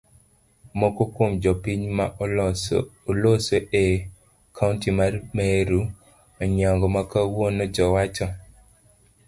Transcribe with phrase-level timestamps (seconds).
[0.79, 2.05] Moko kuom jopiny ma
[3.17, 3.83] oloso e
[4.57, 5.79] kaunti ma meru
[6.41, 8.27] onyango makawuono jowacho